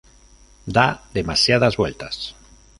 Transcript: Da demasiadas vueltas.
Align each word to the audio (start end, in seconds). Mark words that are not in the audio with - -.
Da 0.65 1.03
demasiadas 1.13 1.77
vueltas. 1.77 2.33